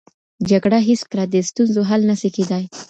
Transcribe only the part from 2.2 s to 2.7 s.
سي کېدای.